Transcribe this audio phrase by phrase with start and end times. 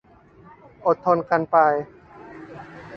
[0.85, 1.57] อดทนกันไป